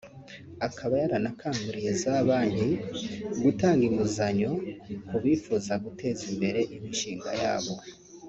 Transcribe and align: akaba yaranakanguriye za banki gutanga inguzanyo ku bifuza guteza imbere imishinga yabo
akaba 0.67 0.93
yaranakanguriye 1.01 1.91
za 2.01 2.13
banki 2.27 2.69
gutanga 3.43 3.81
inguzanyo 3.89 4.51
ku 5.07 5.15
bifuza 5.23 5.73
guteza 5.83 6.23
imbere 6.31 6.59
imishinga 6.75 7.31
yabo 7.43 7.73